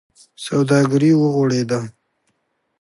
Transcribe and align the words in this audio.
سوداګري 0.45 1.11
و 1.15 1.21
غوړېده. 1.33 1.79